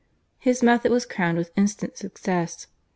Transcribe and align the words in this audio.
His 0.39 0.63
method 0.63 0.89
was 0.91 1.05
crowned 1.05 1.37
with 1.37 1.51
instant 1.55 1.95
success. 1.95 2.65